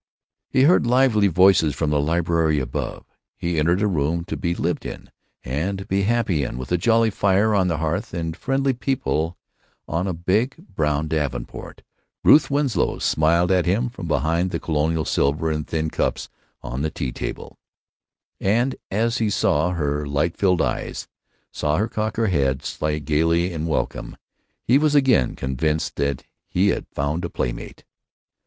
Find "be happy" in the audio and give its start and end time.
5.87-6.43